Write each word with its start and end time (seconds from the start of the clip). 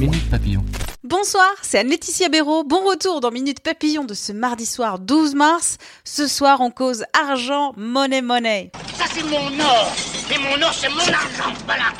Minute 0.00 0.30
Papillon. 0.30 0.64
Bonsoir, 1.04 1.50
c'est 1.60 1.78
Anne-Laetitia 1.78 2.30
Béraud. 2.30 2.64
Bon 2.64 2.88
retour 2.88 3.20
dans 3.20 3.30
Minute 3.30 3.60
Papillon 3.60 4.04
de 4.04 4.14
ce 4.14 4.32
mardi 4.32 4.64
soir 4.64 4.98
12 4.98 5.34
mars. 5.34 5.76
Ce 6.04 6.26
soir, 6.26 6.62
on 6.62 6.70
cause 6.70 7.04
argent, 7.12 7.74
monnaie, 7.76 8.22
monnaie. 8.22 8.72
Ça 8.96 9.04
c'est 9.12 9.22
mon 9.24 9.36
or 9.36 9.92
Et 10.32 10.38
mon 10.38 10.62
or 10.64 10.72
c'est 10.72 10.88
mon 10.88 11.00
argent 11.00 11.52
Voilà 11.66 11.92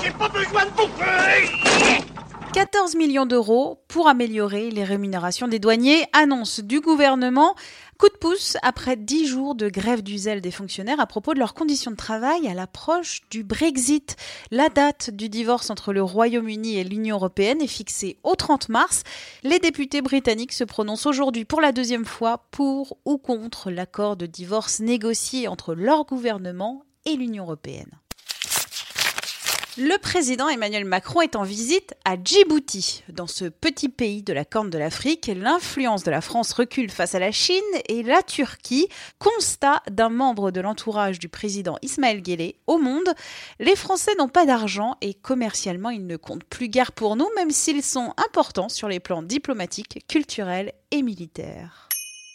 J'ai 0.00 0.10
pas 0.12 0.28
besoin 0.28 0.66
de 0.66 0.70
bouffer 0.70 2.04
14 2.52 2.96
millions 2.96 3.26
d'euros 3.26 3.84
pour 3.88 4.08
améliorer 4.08 4.70
les 4.70 4.82
rémunérations 4.82 5.48
des 5.48 5.58
douaniers, 5.58 6.06
annonce 6.12 6.60
du 6.60 6.80
gouvernement. 6.80 7.54
Coup 7.98 8.08
de 8.08 8.16
pouce 8.16 8.56
après 8.62 8.96
10 8.96 9.26
jours 9.26 9.54
de 9.54 9.68
grève 9.68 10.02
du 10.02 10.16
zèle 10.16 10.40
des 10.40 10.50
fonctionnaires 10.50 10.98
à 10.98 11.06
propos 11.06 11.34
de 11.34 11.38
leurs 11.38 11.52
conditions 11.52 11.90
de 11.90 11.96
travail 11.96 12.48
à 12.48 12.54
l'approche 12.54 13.20
du 13.30 13.44
Brexit. 13.44 14.16
La 14.50 14.70
date 14.70 15.10
du 15.10 15.28
divorce 15.28 15.68
entre 15.68 15.92
le 15.92 16.02
Royaume-Uni 16.02 16.78
et 16.78 16.84
l'Union 16.84 17.16
européenne 17.16 17.60
est 17.60 17.66
fixée 17.66 18.18
au 18.22 18.34
30 18.34 18.70
mars. 18.70 19.02
Les 19.42 19.58
députés 19.58 20.00
britanniques 20.00 20.52
se 20.52 20.64
prononcent 20.64 21.06
aujourd'hui 21.06 21.44
pour 21.44 21.60
la 21.60 21.72
deuxième 21.72 22.06
fois 22.06 22.46
pour 22.50 22.96
ou 23.04 23.18
contre 23.18 23.70
l'accord 23.70 24.16
de 24.16 24.26
divorce 24.26 24.80
négocié 24.80 25.48
entre 25.48 25.74
leur 25.74 26.06
gouvernement 26.06 26.82
et 27.04 27.14
l'Union 27.14 27.44
européenne. 27.44 27.98
Le 29.80 29.96
président 29.96 30.48
Emmanuel 30.48 30.84
Macron 30.84 31.20
est 31.20 31.36
en 31.36 31.44
visite 31.44 31.94
à 32.04 32.16
Djibouti. 32.16 33.04
Dans 33.10 33.28
ce 33.28 33.44
petit 33.44 33.88
pays 33.88 34.24
de 34.24 34.32
la 34.32 34.44
Corne 34.44 34.70
de 34.70 34.78
l'Afrique, 34.78 35.30
l'influence 35.32 36.02
de 36.02 36.10
la 36.10 36.20
France 36.20 36.52
recule 36.52 36.90
face 36.90 37.14
à 37.14 37.20
la 37.20 37.30
Chine 37.30 37.62
et 37.88 38.02
la 38.02 38.22
Turquie. 38.22 38.88
Constat 39.20 39.80
d'un 39.88 40.08
membre 40.08 40.50
de 40.50 40.60
l'entourage 40.60 41.20
du 41.20 41.28
président 41.28 41.76
Ismaël 41.82 42.22
Guelleh 42.22 42.56
au 42.66 42.78
monde. 42.78 43.14
Les 43.60 43.76
Français 43.76 44.16
n'ont 44.18 44.26
pas 44.26 44.46
d'argent 44.46 44.96
et 45.00 45.14
commercialement 45.14 45.90
ils 45.90 46.08
ne 46.08 46.16
comptent 46.16 46.42
plus 46.42 46.68
guère 46.68 46.90
pour 46.90 47.14
nous, 47.14 47.28
même 47.36 47.52
s'ils 47.52 47.84
sont 47.84 48.14
importants 48.16 48.68
sur 48.68 48.88
les 48.88 48.98
plans 48.98 49.22
diplomatiques, 49.22 50.04
culturels 50.08 50.72
et 50.90 51.02
militaires. 51.02 51.88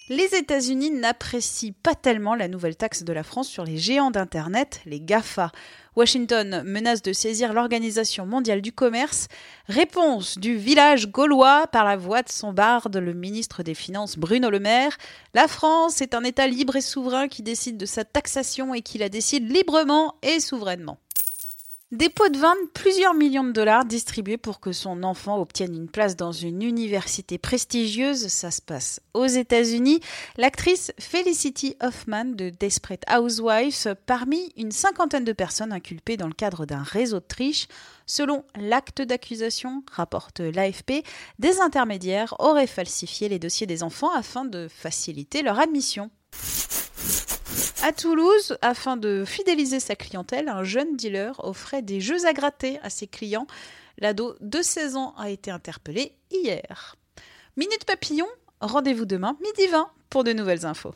Les 0.09 0.36
États-Unis 0.36 0.92
n'apprécient 0.92 1.72
pas 1.82 1.96
tellement 1.96 2.36
la 2.36 2.50
nouvelle 2.50 2.76
taxe 2.76 3.04
de 3.04 3.14
la 3.14 3.23
France 3.23 3.48
sur 3.48 3.64
les 3.64 3.78
géants 3.78 4.12
d'Internet, 4.12 4.82
les 4.86 5.00
GAFA. 5.00 5.54
Washington 5.96 6.62
menace 6.66 7.02
de 7.04 7.14
saisir 7.14 7.54
l'Organisation 7.54 8.26
mondiale 8.26 8.62
du 8.62 8.74
commerce. 8.74 9.30
Réponse 9.70 10.38
du 10.38 10.58
village 10.58 11.08
gaulois 11.08 11.68
par 11.68 11.86
la 11.86 11.96
voix 11.96 12.22
de 12.22 12.30
son 12.30 12.52
barde, 12.52 12.98
le 12.98 13.14
ministre 13.14 13.64
des 13.64 13.76
Finances 13.76 14.18
Bruno 14.18 14.50
Le 14.50 14.59
Maire. 14.59 14.98
La 15.34 15.48
France 15.48 16.02
est 16.02 16.14
un 16.14 16.26
État 16.26 16.48
libre 16.48 16.76
et 16.76 16.81
souverain 16.81 17.30
qui 17.30 17.42
décide 17.42 17.78
de 17.78 17.86
sa 17.86 18.04
taxation 18.04 18.74
et 18.74 18.81
qui 18.81 18.98
la 18.98 19.08
décide 19.08 19.50
librement 19.50 20.16
et 20.22 20.42
souverainement. 20.42 20.98
Des 21.94 22.09
de 22.09 22.39
vin 22.39 22.55
plusieurs 22.73 23.13
millions 23.13 23.44
de 23.44 23.52
dollars 23.52 23.86
distribués 23.86 24.38
pour 24.38 24.59
que 24.59 24.72
son 24.72 25.03
enfant 25.03 25.39
obtienne 25.39 25.75
une 25.75 25.88
place 25.88 26.16
dans 26.16 26.31
une 26.31 26.63
université 26.63 27.38
prestigieuse. 27.38 28.30
Ça 28.30 28.50
se 28.50 28.63
passe 28.63 29.00
aux 29.13 29.27
États-Unis. 29.27 30.00
L'actrice 30.38 30.91
Felicity 30.97 31.75
Hoffman 31.83 32.25
de 32.25 32.50
Desperate 32.50 33.03
Housewives, 33.08 33.95
parmi 34.08 34.52
une 34.58 34.72
cinquantaine 34.72 35.23
de 35.23 35.33
personnes 35.33 35.72
inculpées 35.72 36.17
dans 36.17 36.25
le 36.25 36.33
cadre 36.33 36.66
d'un 36.66 36.81
réseau 36.81 37.19
de 37.19 37.25
triche, 37.27 37.67
selon 38.07 38.44
l'acte 38.55 39.03
d'accusation, 39.03 39.83
rapporte 39.91 40.39
l'AFP, 40.39 41.05
des 41.38 41.59
intermédiaires 41.59 42.33
auraient 42.39 42.66
falsifié 42.66 43.30
les 43.30 43.38
dossiers 43.38 43.67
des 43.67 43.83
enfants 43.83 44.11
afin 44.16 44.45
de 44.45 44.67
faciliter 44.67 45.44
leur 45.44 45.59
admission. 45.59 46.09
À 47.84 47.92
Toulouse, 47.92 48.58
afin 48.62 48.98
de 48.98 49.26
fidéliser 49.26 49.80
sa 49.80 49.96
clientèle, 49.96 50.48
un 50.48 50.64
jeune 50.64 50.96
dealer 50.96 51.34
offrait 51.44 51.82
des 51.82 52.00
jeux 52.00 52.26
à 52.26 52.34
gratter 52.34 52.80
à 52.82 52.90
ses 52.90 53.08
clients. 53.08 53.48
L'ado 53.98 54.36
de 54.40 54.62
16 54.62 54.96
ans 54.96 55.14
a 55.18 55.30
été 55.30 55.52
interpellé 55.52 56.14
hier. 56.31 56.96
Minute 57.58 57.86
Papillon, 57.86 58.28
rendez-vous 58.62 59.06
demain, 59.06 59.38
midi 59.42 59.68
20, 59.68 59.90
pour 60.09 60.24
de 60.24 60.34
nouvelles 60.34 60.66
infos. 60.66 60.96